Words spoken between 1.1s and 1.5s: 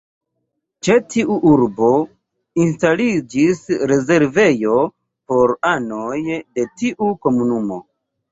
tiu